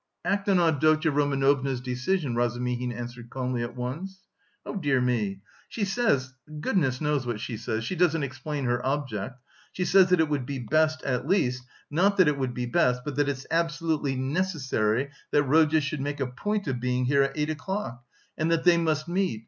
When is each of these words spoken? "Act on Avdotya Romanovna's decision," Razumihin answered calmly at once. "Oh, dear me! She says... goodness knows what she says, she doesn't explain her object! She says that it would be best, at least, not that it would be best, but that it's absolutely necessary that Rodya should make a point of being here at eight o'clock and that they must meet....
"Act 0.25 0.49
on 0.49 0.59
Avdotya 0.59 1.11
Romanovna's 1.11 1.79
decision," 1.79 2.33
Razumihin 2.33 2.91
answered 2.91 3.29
calmly 3.29 3.61
at 3.61 3.75
once. 3.75 4.23
"Oh, 4.65 4.75
dear 4.75 4.99
me! 4.99 5.41
She 5.69 5.85
says... 5.85 6.33
goodness 6.59 6.99
knows 7.01 7.27
what 7.27 7.39
she 7.39 7.55
says, 7.55 7.83
she 7.83 7.95
doesn't 7.95 8.23
explain 8.23 8.65
her 8.65 8.83
object! 8.83 9.39
She 9.73 9.85
says 9.85 10.09
that 10.09 10.19
it 10.19 10.27
would 10.27 10.47
be 10.47 10.57
best, 10.57 11.03
at 11.03 11.27
least, 11.27 11.67
not 11.91 12.17
that 12.17 12.27
it 12.27 12.39
would 12.39 12.55
be 12.55 12.65
best, 12.65 13.03
but 13.05 13.15
that 13.17 13.29
it's 13.29 13.45
absolutely 13.51 14.15
necessary 14.15 15.11
that 15.29 15.43
Rodya 15.43 15.81
should 15.81 16.01
make 16.01 16.19
a 16.19 16.25
point 16.25 16.67
of 16.67 16.79
being 16.79 17.05
here 17.05 17.21
at 17.21 17.37
eight 17.37 17.51
o'clock 17.51 18.03
and 18.39 18.49
that 18.49 18.63
they 18.63 18.77
must 18.77 19.07
meet.... 19.07 19.39